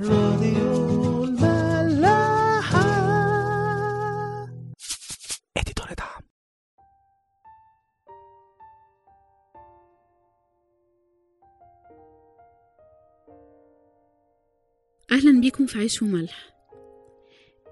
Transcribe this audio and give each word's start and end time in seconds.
راديو 0.00 1.24
الملاحة. 1.24 2.82
اديتور 5.56 5.86
دعم. 5.98 6.22
أهلا 15.12 15.40
بيكم 15.40 15.66
في 15.66 15.78
عيش 15.78 16.02
وملح. 16.02 16.52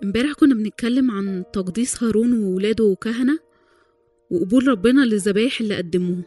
امبارح 0.03 0.33
كنا 0.33 0.55
بنتكلم 0.55 1.11
عن 1.11 1.45
تقديس 1.53 2.03
هارون 2.03 2.45
وولاده 2.45 2.97
كهنة 3.01 3.39
وقبول 4.31 4.69
ربنا 4.69 5.01
للذبايح 5.01 5.61
اللي 5.61 5.77
قدموها 5.77 6.25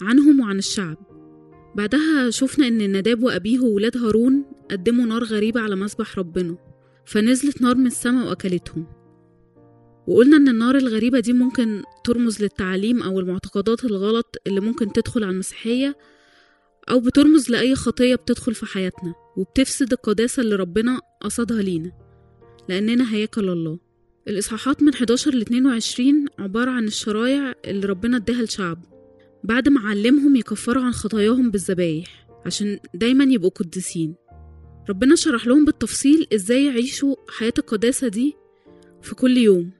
عنهم 0.00 0.40
وعن 0.40 0.58
الشعب. 0.58 1.05
بعدها 1.76 2.30
شفنا 2.30 2.66
إن 2.66 2.96
نداب 2.96 3.22
وأبيه 3.22 3.60
وولاد 3.60 3.96
هارون 3.96 4.44
قدموا 4.70 5.06
نار 5.06 5.24
غريبة 5.24 5.60
على 5.60 5.76
مسبح 5.76 6.18
ربنا 6.18 6.56
فنزلت 7.06 7.62
نار 7.62 7.74
من 7.74 7.86
السماء 7.86 8.26
وأكلتهم. 8.28 8.86
وقلنا 10.08 10.36
إن 10.36 10.48
النار 10.48 10.76
الغريبة 10.76 11.20
دي 11.20 11.32
ممكن 11.32 11.82
ترمز 12.04 12.42
للتعاليم 12.42 13.02
أو 13.02 13.20
المعتقدات 13.20 13.84
الغلط 13.84 14.36
اللي 14.46 14.60
ممكن 14.60 14.92
تدخل 14.92 15.24
على 15.24 15.32
المسيحية 15.32 15.96
أو 16.90 17.00
بترمز 17.00 17.50
لأي 17.50 17.74
خطية 17.74 18.14
بتدخل 18.14 18.54
في 18.54 18.66
حياتنا 18.66 19.14
وبتفسد 19.36 19.92
القداسة 19.92 20.40
اللي 20.42 20.56
ربنا 20.56 21.00
قصدها 21.22 21.62
لينا. 21.62 21.92
لأننا 22.68 23.14
هياكل 23.14 23.48
الله. 23.48 23.78
الإصحاحات 24.28 24.82
من 24.82 24.94
11 24.94 25.34
ل 25.34 25.40
22 25.40 26.26
عبارة 26.38 26.70
عن 26.70 26.84
الشرايع 26.84 27.54
اللي 27.64 27.86
ربنا 27.86 28.16
اداها 28.16 28.42
لشعبه 28.42 28.95
بعد 29.44 29.68
ما 29.68 29.80
علمهم 29.80 30.36
يكفروا 30.36 30.82
عن 30.82 30.92
خطاياهم 30.92 31.50
بالذبايح 31.50 32.28
عشان 32.46 32.78
دايما 32.94 33.24
يبقوا 33.24 33.50
قديسين. 33.50 34.14
ربنا 34.88 35.14
شرح 35.14 35.46
لهم 35.46 35.64
بالتفصيل 35.64 36.26
إزاي 36.34 36.64
يعيشوا 36.64 37.16
حياة 37.28 37.52
القداسة 37.58 38.08
دي 38.08 38.34
في 39.02 39.14
كل 39.14 39.36
يوم 39.36 39.70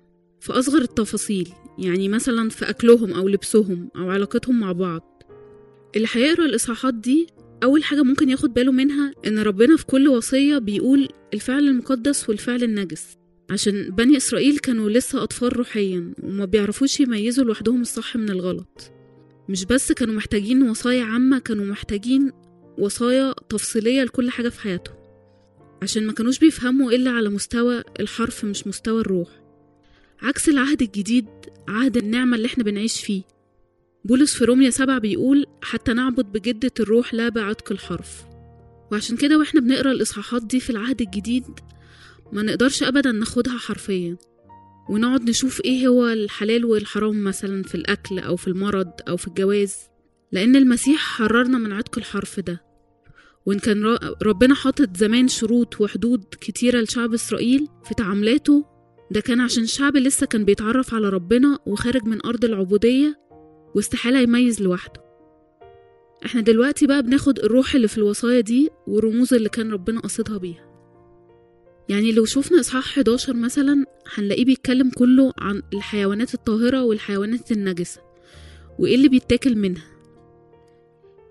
في 0.40 0.52
أصغر 0.52 0.80
التفاصيل 0.82 1.48
يعني 1.78 2.08
مثلا 2.08 2.48
في 2.50 2.70
أكلهم 2.70 3.12
أو 3.12 3.28
لبسهم 3.28 3.88
أو 3.96 4.10
علاقتهم 4.10 4.60
مع 4.60 4.72
بعض. 4.72 5.22
اللي 5.96 6.08
هيقرا 6.12 6.44
الإصحاحات 6.44 6.94
دي 6.94 7.26
أول 7.62 7.84
حاجة 7.84 8.02
ممكن 8.02 8.28
ياخد 8.28 8.54
باله 8.54 8.72
منها 8.72 9.12
إن 9.26 9.38
ربنا 9.38 9.76
في 9.76 9.86
كل 9.86 10.08
وصية 10.08 10.58
بيقول 10.58 11.08
الفعل 11.34 11.68
المقدس 11.68 12.28
والفعل 12.28 12.62
النجس 12.62 13.16
عشان 13.50 13.90
بني 13.90 14.16
إسرائيل 14.16 14.58
كانوا 14.58 14.90
لسه 14.90 15.22
أطفال 15.22 15.56
روحيا 15.56 16.12
وما 16.22 16.44
بيعرفوش 16.44 17.00
يميزوا 17.00 17.44
لوحدهم 17.44 17.80
الصح 17.80 18.16
من 18.16 18.30
الغلط. 18.30 18.95
مش 19.48 19.64
بس 19.64 19.92
كانوا 19.92 20.14
محتاجين 20.14 20.62
وصايا 20.70 21.04
عامة 21.04 21.38
كانوا 21.38 21.64
محتاجين 21.64 22.32
وصايا 22.78 23.32
تفصيلية 23.48 24.02
لكل 24.04 24.30
حاجة 24.30 24.48
في 24.48 24.60
حياتهم 24.60 24.96
عشان 25.82 26.06
ما 26.06 26.12
كانوش 26.12 26.38
بيفهموا 26.38 26.92
إلا 26.92 27.10
على 27.10 27.28
مستوى 27.28 27.82
الحرف 28.00 28.44
مش 28.44 28.66
مستوى 28.66 29.00
الروح. 29.00 29.28
عكس 30.22 30.48
العهد 30.48 30.82
الجديد 30.82 31.26
عهد 31.68 31.96
النعمة 31.96 32.36
اللي 32.36 32.46
إحنا 32.46 32.64
بنعيش 32.64 33.00
فيه. 33.00 33.22
بولس 34.04 34.34
في 34.34 34.44
روميا 34.44 34.70
سبعة 34.70 34.98
بيقول 34.98 35.46
حتى 35.62 35.92
نعبد 35.92 36.24
بجدة 36.24 36.70
الروح 36.80 37.14
لا 37.14 37.28
بعتق 37.28 37.72
الحرف. 37.72 38.24
وعشان 38.92 39.16
كده 39.16 39.38
وإحنا 39.38 39.60
بنقرأ 39.60 39.90
الإصحاحات 39.92 40.42
دي 40.44 40.60
في 40.60 40.70
العهد 40.70 41.00
الجديد 41.00 41.44
ما 42.32 42.42
نقدرش 42.42 42.82
أبدا 42.82 43.12
ناخدها 43.12 43.58
حرفيا. 43.58 44.16
ونقعد 44.88 45.28
نشوف 45.30 45.60
إيه 45.64 45.86
هو 45.88 46.06
الحلال 46.06 46.64
والحرام 46.64 47.24
مثلا 47.24 47.62
في 47.62 47.74
الأكل 47.74 48.18
أو 48.18 48.36
في 48.36 48.48
المرض 48.48 48.90
أو 49.08 49.16
في 49.16 49.28
الجواز. 49.28 49.76
لأن 50.32 50.56
المسيح 50.56 51.00
حررنا 51.00 51.58
من 51.58 51.72
عتق 51.72 51.98
الحرف 51.98 52.40
ده. 52.40 52.62
وإن 53.46 53.58
كان 53.58 53.98
ربنا 54.22 54.54
حاطط 54.54 54.96
زمان 54.96 55.28
شروط 55.28 55.80
وحدود 55.80 56.24
كتيرة 56.40 56.80
لشعب 56.80 57.14
إسرائيل 57.14 57.68
في 57.84 57.94
تعاملاته 57.94 58.64
ده 59.10 59.20
كان 59.20 59.40
عشان 59.40 59.62
الشعب 59.62 59.96
لسه 59.96 60.26
كان 60.26 60.44
بيتعرف 60.44 60.94
على 60.94 61.08
ربنا 61.08 61.58
وخارج 61.66 62.04
من 62.04 62.26
أرض 62.26 62.44
العبودية 62.44 63.18
واستحالة 63.74 64.18
يميز 64.18 64.62
لوحده. 64.62 65.00
إحنا 66.24 66.40
دلوقتي 66.40 66.86
بقى 66.86 67.02
بناخد 67.02 67.38
الروح 67.38 67.74
اللي 67.74 67.88
في 67.88 67.98
الوصايا 67.98 68.40
دي 68.40 68.70
والرموز 68.86 69.34
اللي 69.34 69.48
كان 69.48 69.72
ربنا 69.72 70.00
قصدها 70.00 70.38
بيها. 70.38 70.75
يعني 71.88 72.12
لو 72.12 72.24
شوفنا 72.24 72.60
إصحاح 72.60 72.84
11 72.86 73.36
مثلا 73.36 73.84
هنلاقيه 74.14 74.44
بيتكلم 74.44 74.90
كله 74.90 75.32
عن 75.38 75.62
الحيوانات 75.74 76.34
الطاهرة 76.34 76.82
والحيوانات 76.82 77.52
النجسة 77.52 78.00
وإيه 78.78 78.94
اللي 78.94 79.08
بيتاكل 79.08 79.56
منها. 79.58 79.84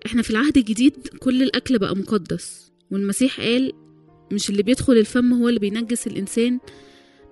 إحنا 0.06 0.22
في 0.22 0.30
العهد 0.30 0.56
الجديد 0.56 1.08
كل 1.18 1.42
الأكل 1.42 1.78
بقى 1.78 1.96
مقدس 1.96 2.72
والمسيح 2.90 3.40
قال 3.40 3.72
مش 4.32 4.50
اللي 4.50 4.62
بيدخل 4.62 4.92
الفم 4.92 5.32
هو 5.32 5.48
اللي 5.48 5.60
بينجس 5.60 6.06
الإنسان 6.06 6.60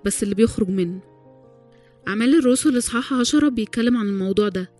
بس 0.05 0.23
اللي 0.23 0.35
بيخرج 0.35 0.69
منه. 0.69 1.01
أعمال 2.07 2.35
الرسل 2.39 2.77
إصحاح 2.77 3.13
عشرة 3.13 3.49
بيتكلم 3.49 3.97
عن 3.97 4.07
الموضوع 4.07 4.49
ده 4.49 4.71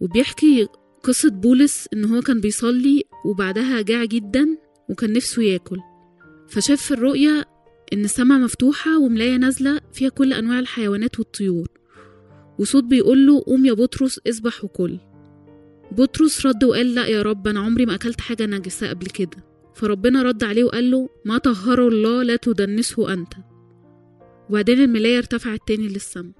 وبيحكي 0.00 0.66
قصة 1.02 1.28
بولس 1.30 1.88
إن 1.92 2.04
هو 2.04 2.20
كان 2.20 2.40
بيصلي 2.40 3.02
وبعدها 3.24 3.82
جاع 3.82 4.04
جدا 4.04 4.58
وكان 4.90 5.12
نفسه 5.12 5.42
ياكل. 5.42 5.78
فشاف 6.48 6.82
في 6.82 6.90
الرؤية 6.94 7.44
إن 7.92 8.04
السماء 8.04 8.38
مفتوحة 8.38 8.98
وملاية 8.98 9.36
نازلة 9.36 9.80
فيها 9.92 10.08
كل 10.08 10.32
أنواع 10.32 10.58
الحيوانات 10.58 11.18
والطيور. 11.18 11.68
وصوت 12.58 12.84
بيقوله 12.84 13.42
قوم 13.46 13.66
يا 13.66 13.72
بطرس 13.72 14.20
اذبح 14.26 14.64
وكل. 14.64 14.98
بطرس 15.92 16.46
رد 16.46 16.64
وقال 16.64 16.94
لا 16.94 17.06
يا 17.06 17.22
رب 17.22 17.48
أنا 17.48 17.60
عمري 17.60 17.86
ما 17.86 17.94
أكلت 17.94 18.20
حاجة 18.20 18.46
نجسة 18.46 18.88
قبل 18.88 19.06
كده. 19.06 19.44
فربنا 19.74 20.22
رد 20.22 20.44
عليه 20.44 20.64
وقال 20.64 20.90
له 20.90 21.08
ما 21.24 21.38
طهره 21.38 21.88
الله 21.88 22.22
لا 22.22 22.36
تدنسه 22.36 23.12
أنت. 23.12 23.32
وبعدين 24.50 24.80
الملاية 24.80 25.18
ارتفعت 25.18 25.60
تاني 25.66 25.88
للسما 25.88 26.32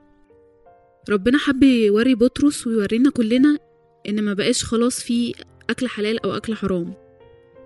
ربنا 1.11 1.39
حب 1.39 1.63
يوري 1.63 2.15
بطرس 2.15 2.67
ويورينا 2.67 3.11
كلنا 3.11 3.59
إن 4.09 4.25
ما 4.25 4.35
بقاش 4.35 4.65
خلاص 4.65 5.01
في 5.01 5.35
أكل 5.71 5.89
حلال 5.89 6.25
أو 6.25 6.37
أكل 6.37 6.55
حرام. 6.55 7.08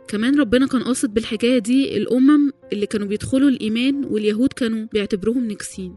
كمان 0.08 0.40
ربنا 0.40 0.66
كان 0.66 0.82
قاصد 0.82 1.14
بالحكاية 1.14 1.58
دي 1.58 1.96
الأمم 1.96 2.50
اللي 2.72 2.86
كانوا 2.86 3.06
بيدخلوا 3.06 3.48
الإيمان 3.48 4.04
واليهود 4.04 4.52
كانوا 4.52 4.86
بيعتبروهم 4.92 5.48
نكسين 5.50 5.96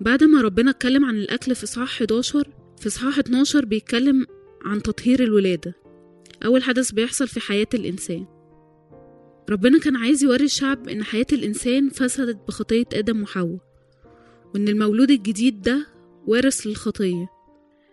بعد 0.00 0.24
ما 0.24 0.40
ربنا 0.40 0.70
اتكلم 0.70 1.04
عن 1.04 1.14
الأكل 1.16 1.54
في 1.54 1.64
إصحاح 1.64 1.88
11 1.88 2.48
في 2.80 2.86
إصحاح 2.86 3.18
12 3.18 3.64
بيتكلم 3.64 4.26
عن 4.64 4.82
تطهير 4.82 5.22
الولادة. 5.22 5.74
أول 6.44 6.62
حدث 6.62 6.92
بيحصل 6.92 7.28
في 7.28 7.40
حياة 7.40 7.66
الإنسان. 7.74 8.26
ربنا 9.50 9.78
كان 9.78 9.96
عايز 9.96 10.24
يوري 10.24 10.44
الشعب 10.44 10.88
إن 10.88 11.04
حياة 11.04 11.26
الإنسان 11.32 11.88
فسدت 11.88 12.38
بخطية 12.48 12.84
آدم 12.94 13.22
وحواء 13.22 13.58
وإن 14.54 14.68
المولود 14.68 15.10
الجديد 15.10 15.62
ده 15.62 15.86
وارث 16.26 16.66
للخطية. 16.66 17.28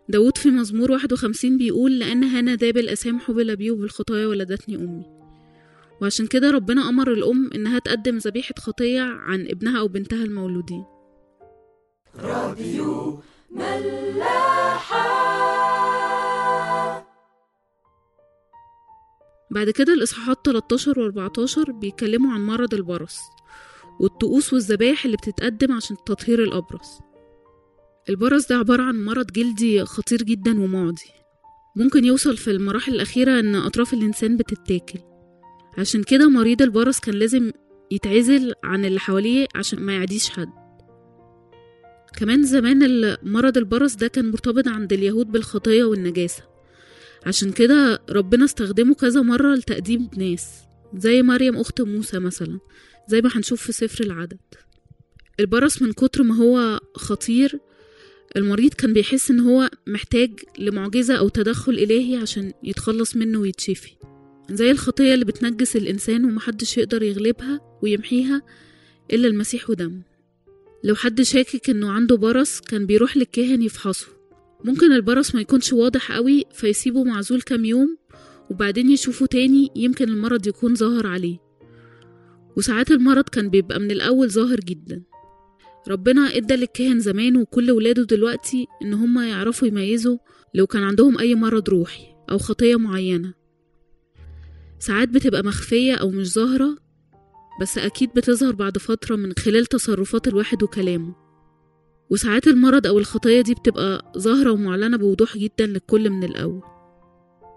داود 0.10 0.38
في 0.38 0.50
مزمور 0.50 0.92
51 0.92 1.58
بيقول 1.58 2.00
لأن 2.00 2.24
هنا 2.24 2.56
داب 2.56 2.78
الأسام 2.78 3.20
حبل 3.20 3.56
بي 3.56 3.72
وبالخطايا 3.72 4.28
ولدتني 4.28 4.76
أمي. 4.76 5.06
وعشان 6.02 6.28
كده 6.28 6.52
ربنا 6.52 6.90
أمر 6.90 7.12
الأم 7.12 7.50
إنها 7.56 7.80
تقدم 7.80 8.18
ذبيحة 8.18 8.54
خطية 8.60 9.02
عن 9.02 9.42
ابنها 9.48 9.80
أو 9.80 9.88
بنتها 9.88 10.24
المولودين. 10.24 10.86
راديو 12.20 13.20
ملاحة 13.52 15.12
بعد 19.52 19.70
كده 19.70 19.94
الإصحاحات 19.94 20.38
13 20.46 21.00
و 21.00 21.04
14 21.04 21.72
بيتكلموا 21.72 22.34
عن 22.34 22.46
مرض 22.46 22.74
البرص 22.74 23.20
والطقوس 24.00 24.54
والذبائح 24.54 25.06
اللي 25.06 25.18
بتتقدم 25.18 25.72
عشان 25.72 25.98
تطهير 26.06 26.44
الأبرص. 26.44 27.00
البرص 28.10 28.48
ده 28.48 28.56
عبارة 28.56 28.84
عن 28.84 29.06
مرض 29.06 29.32
جلدي 29.32 29.86
خطير 29.86 30.24
جدا 30.24 30.62
ومعدي. 30.62 31.12
ممكن 31.76 32.06
يوصل 32.06 32.38
في 32.38 32.52
المراحل 32.52 32.94
الأخيرة 32.96 33.40
إن 33.40 33.56
أطراف 33.56 33.94
الإنسان 33.94 34.38
بتتاكل. 34.38 35.00
عشان 35.78 36.04
كده 36.04 36.30
مريض 36.30 36.62
البرص 36.62 37.00
كان 37.00 37.16
لازم 37.16 37.52
يتعزل 37.92 38.54
عن 38.64 38.86
اللي 38.86 39.00
حواليه 39.00 39.48
عشان 39.56 39.80
ما 39.80 39.94
يعديش 39.94 40.30
حد. 40.30 40.50
كمان 42.18 42.44
زمان 42.44 43.18
مرض 43.24 43.58
البرص 43.58 43.96
ده 43.96 44.08
كان 44.08 44.32
مرتبط 44.32 44.68
عند 44.68 44.94
اليهود 44.94 45.32
بالخطية 45.32 45.84
والنجاسة. 45.84 46.44
عشان 47.26 47.52
كده 47.52 48.02
ربنا 48.10 48.46
استخدمه 48.46 48.94
كذا 48.94 49.22
مرة 49.22 49.56
لتقديم 49.56 50.10
ناس 50.18 50.50
زي 50.98 51.22
مريم 51.24 51.58
أخت 51.58 51.82
موسى 51.82 52.20
مثلا 52.20 52.60
زي 53.08 53.22
ما 53.22 53.30
هنشوف 53.36 53.62
في 53.62 53.72
سفر 53.72 54.04
العدد. 54.04 54.40
البرص 55.40 55.82
من 55.82 55.94
كتر 55.94 56.24
ما 56.24 56.36
هو 56.36 56.80
خطير 56.96 57.60
المريض 58.38 58.74
كان 58.74 58.94
بيحس 58.94 59.32
إن 59.32 59.40
هو 59.40 59.70
محتاج 59.88 60.32
لمعجزة 60.60 61.16
أو 61.16 61.30
تدخل 61.30 61.72
إلهي 61.74 62.16
عشان 62.16 62.54
يتخلص 62.64 63.16
منه 63.16 63.40
ويتشفي 63.40 63.92
زي 64.52 64.72
الخطية 64.72 65.14
اللي 65.14 65.26
بتنجس 65.26 65.76
الإنسان 65.76 66.26
ومحدش 66.26 66.78
يقدر 66.78 67.04
يغلبها 67.04 67.60
ويمحيها 67.84 68.42
إلا 69.14 69.28
المسيح 69.28 69.70
ودمه. 69.70 70.02
لو 70.84 70.96
حد 70.96 71.22
شاكك 71.22 71.70
إنه 71.70 71.90
عنده 71.92 72.16
برص 72.18 72.60
كان 72.60 72.86
بيروح 72.86 73.18
للكاهن 73.18 73.62
يفحصه. 73.62 74.08
ممكن 74.64 74.92
البرص 74.92 75.36
ما 75.36 75.42
يكونش 75.42 75.74
واضح 75.74 76.12
قوي 76.12 76.44
فيسيبه 76.54 77.04
معزول 77.04 77.42
كام 77.42 77.66
يوم 77.66 77.98
وبعدين 78.50 78.90
يشوفه 78.92 79.26
تاني 79.26 79.70
يمكن 79.76 80.10
المرض 80.10 80.48
يكون 80.48 80.76
ظاهر 80.76 81.08
عليه. 81.08 81.38
وساعات 82.58 82.92
المرض 82.92 83.24
كان 83.24 83.50
بيبقى 83.50 83.80
من 83.80 83.92
الأول 83.92 84.30
ظاهر 84.30 84.60
جدا. 84.60 85.02
ربنا 85.88 86.22
إدى 86.38 86.56
للكاهن 86.56 87.00
زمان 87.00 87.38
وكل 87.38 87.72
ولاده 87.72 88.04
دلوقتي 88.04 88.68
إن 88.82 88.94
هما 88.94 89.30
يعرفوا 89.30 89.68
يميزوا 89.68 90.18
لو 90.54 90.68
كان 90.68 90.84
عندهم 90.84 91.20
أي 91.20 91.36
مرض 91.36 91.70
روحي 91.70 92.04
أو 92.32 92.38
خطية 92.38 92.76
معينة. 92.76 93.34
ساعات 94.80 95.10
بتبقى 95.10 95.44
مخفية 95.44 95.96
أو 95.96 96.10
مش 96.10 96.34
ظاهرة 96.34 96.78
بس 97.62 97.78
أكيد 97.78 98.10
بتظهر 98.16 98.56
بعد 98.56 98.78
فترة 98.78 99.16
من 99.16 99.34
خلال 99.40 99.66
تصرفات 99.66 100.28
الواحد 100.28 100.64
وكلامه. 100.64 101.16
وساعات 102.10 102.48
المرض 102.48 102.88
أو 102.88 103.00
الخطية 103.00 103.42
دي 103.42 103.54
بتبقى 103.54 104.12
ظاهرة 104.18 104.52
ومعلنة 104.52 104.98
بوضوح 104.98 105.38
جدا 105.38 105.66
للكل 105.66 106.10
من 106.10 106.24
الأول. 106.24 106.62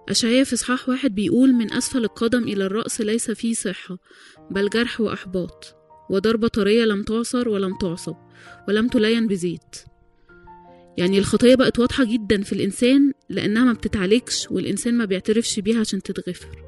أشعيا 0.08 0.44
في 0.44 0.54
إصحاح 0.54 0.88
واحد 0.88 1.14
بيقول 1.14 1.52
من 1.52 1.72
أسفل 1.72 2.04
القدم 2.04 2.42
إلى 2.42 2.66
الرأس 2.66 3.00
ليس 3.00 3.30
فيه 3.30 3.54
صحة 3.54 3.98
بل 4.50 4.68
جرح 4.68 5.00
وإحباط. 5.00 5.76
وضربة 6.10 6.48
طرية 6.48 6.84
لم 6.84 7.02
تعصر 7.02 7.48
ولم 7.48 7.76
تعصب 7.76 8.16
ولم 8.68 8.88
تلين 8.88 9.26
بزيت. 9.26 9.76
يعني 10.96 11.18
الخطية 11.18 11.54
بقت 11.54 11.78
واضحة 11.78 12.04
جدا 12.04 12.42
في 12.42 12.52
الإنسان 12.52 13.12
لأنها 13.28 13.64
ما 13.64 13.72
بتتعالجش 13.72 14.48
والإنسان 14.50 14.94
ما 14.94 15.04
بيعترفش 15.04 15.60
بيها 15.60 15.80
عشان 15.80 16.02
تتغفر. 16.02 16.64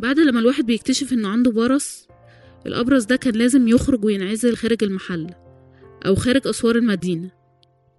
بعد 0.00 0.18
لما 0.18 0.40
الواحد 0.40 0.66
بيكتشف 0.66 1.12
إنه 1.12 1.28
عنده 1.28 1.50
برص 1.50 2.08
الأبرص 2.66 3.04
ده 3.04 3.16
كان 3.16 3.34
لازم 3.34 3.68
يخرج 3.68 4.04
وينعزل 4.04 4.56
خارج 4.56 4.84
المحل 4.84 5.26
أو 6.06 6.14
خارج 6.14 6.48
أسوار 6.48 6.76
المدينة. 6.76 7.30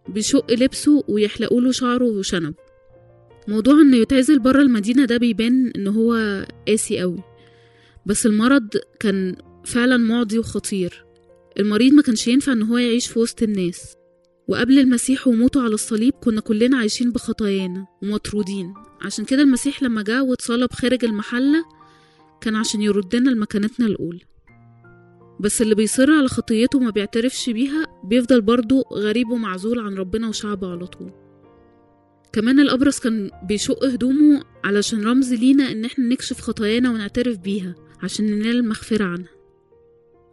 بيشق 0.07 0.51
لبسه 0.51 1.03
ويحلقوله 1.07 1.71
شعره 1.71 2.05
وشنبه. 2.05 2.55
موضوع 3.47 3.73
إنه 3.73 3.97
يتعزل 3.97 4.39
برا 4.39 4.61
المدينة 4.61 5.05
ده 5.05 5.17
بيبان 5.17 5.71
إن 5.75 5.87
هو 5.87 6.45
قاسي 6.67 6.99
قوي. 6.99 7.23
بس 8.05 8.25
المرض 8.25 8.69
كان 8.99 9.35
فعلا 9.65 9.97
معدي 9.97 10.39
وخطير. 10.39 11.05
المريض 11.59 11.93
ما 11.93 12.01
كانش 12.01 12.27
ينفع 12.27 12.51
إن 12.51 12.63
هو 12.63 12.77
يعيش 12.77 13.07
في 13.07 13.19
وسط 13.19 13.43
الناس. 13.43 13.95
وقبل 14.47 14.79
المسيح 14.79 15.27
وموته 15.27 15.61
على 15.61 15.73
الصليب 15.73 16.13
كنا 16.13 16.41
كلنا 16.41 16.77
عايشين 16.77 17.11
بخطايانا 17.11 17.87
ومطرودين. 18.03 18.73
عشان 19.01 19.25
كده 19.25 19.41
المسيح 19.41 19.83
لما 19.83 20.01
جه 20.03 20.23
واتصلب 20.23 20.73
خارج 20.73 21.05
المحلة 21.05 21.65
كان 22.41 22.55
عشان 22.55 22.81
يردنا 22.81 23.29
لمكانتنا 23.29 23.85
الأولى. 23.87 24.19
بس 25.39 25.61
اللي 25.61 25.75
بيصر 25.75 26.11
على 26.11 26.27
خطيته 26.27 26.77
وما 26.77 26.89
بيعترفش 26.89 27.49
بيها 27.49 27.85
بيفضل 28.03 28.41
برضه 28.41 28.83
غريب 28.93 29.29
ومعزول 29.29 29.79
عن 29.79 29.95
ربنا 29.95 30.27
وشعبه 30.27 30.71
على 30.71 30.87
طول. 30.87 31.11
كمان 32.33 32.59
الأبرص 32.59 32.99
كان 32.99 33.31
بيشق 33.47 33.83
هدومه 33.83 34.43
علشان 34.63 35.03
رمز 35.05 35.33
لينا 35.33 35.71
إن 35.71 35.85
إحنا 35.85 36.05
نكشف 36.05 36.41
خطايانا 36.41 36.91
ونعترف 36.91 37.37
بيها 37.37 37.75
عشان 38.03 38.25
ننال 38.25 38.55
المغفرة 38.55 39.05
عنها. 39.05 39.29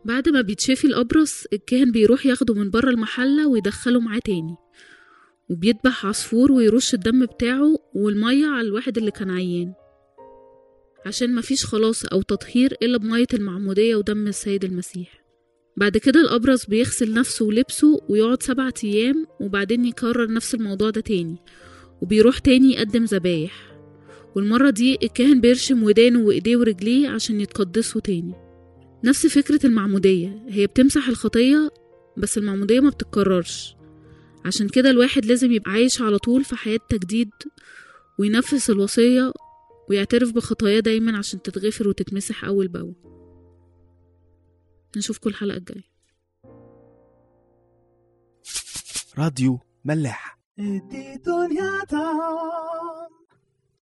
بعد 0.05 0.29
ما 0.29 0.41
بيتشفي 0.41 0.87
الأبرص 0.87 1.45
الكاهن 1.53 1.93
بيروح 1.93 2.27
ياخده 2.27 2.55
من 2.55 2.71
بره 2.71 2.91
المحلة 2.91 3.49
ويدخله 3.49 4.01
معاه 4.01 4.19
تاني. 4.25 4.57
وبيذبح 5.51 6.07
عصفور 6.07 6.53
ويرش 6.53 6.95
الدم 6.95 7.27
بتاعه 7.27 7.77
والمية 7.95 8.47
على 8.47 8.67
الواحد 8.67 8.99
اللي 8.99 9.11
كان 9.11 9.31
عيان. 9.31 9.73
عشان 11.07 11.35
مفيش 11.35 11.65
خلاص 11.67 12.05
أو 12.05 12.23
تطهير 12.23 12.75
إلا 12.83 12.99
بمية 12.99 13.27
المعمودية 13.35 13.97
ودم 13.97 14.27
السيد 14.27 14.65
المسيح. 14.65 15.23
بعد 15.77 15.97
كده 15.97 16.21
الأبرص 16.21 16.67
بيغسل 16.67 17.15
نفسه 17.15 17.45
ولبسه 17.45 18.01
ويقعد 18.09 18.43
سبعة 18.43 18.75
أيام 18.85 19.27
وبعدين 19.41 19.85
يكرر 19.85 20.33
نفس 20.33 20.55
الموضوع 20.55 20.91
ده 20.91 21.01
تاني. 21.01 21.37
وبيروح 22.03 22.39
تاني 22.39 22.73
يقدم 22.73 23.05
ذبايح. 23.05 23.73
والمرة 24.37 24.71
دي 24.71 24.99
الكاهن 25.03 25.41
بيرشم 25.41 25.83
ودانه 25.83 26.21
وإيديه 26.21 26.57
ورجليه 26.57 27.09
عشان 27.09 27.41
يتقدسوا 27.41 28.01
تاني. 28.01 28.35
نفس 29.05 29.27
فكرة 29.27 29.67
المعمودية. 29.67 30.45
هي 30.49 30.67
بتمسح 30.67 31.09
الخطية 31.09 31.71
بس 32.17 32.39
المعمودية 32.39 32.81
ما 32.81 32.91
بتتكررش. 32.91 33.77
عشان 34.45 34.69
كده 34.69 34.91
الواحد 34.91 35.25
لازم 35.25 35.53
يبقى 35.53 35.71
عايش 35.71 36.03
على 36.03 36.19
طول 36.19 36.45
في 36.45 36.57
حياة 36.57 36.79
تجديد 36.89 37.31
وينفذ 38.19 38.71
الوصية 38.71 39.33
ويعترف 39.89 40.33
بخطاياه 40.33 40.81
دايما 40.81 41.19
عشان 41.19 41.43
تتغفر 41.43 41.89
وتتمسح 41.89 42.45
أول 42.45 42.69
بأول. 42.69 42.95
نشوفكم 44.97 45.31
الحلقة 45.31 45.57
الجاية. 45.57 45.93
راديو 49.19 49.59
ملاح. 49.85 50.39